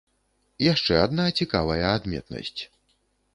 Яшчэ 0.73 0.93
адна 1.05 1.25
цікавая 1.39 1.85
адметнасць. 1.99 2.61